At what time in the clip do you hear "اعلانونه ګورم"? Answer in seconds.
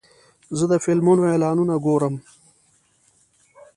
1.31-2.15